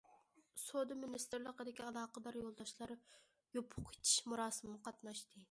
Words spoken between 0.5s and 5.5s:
سودا مىنىستىرلىقىدىكى ئالاقىدار يولداشلار يوپۇق ئېچىش مۇراسىمىغا قاتناشتى.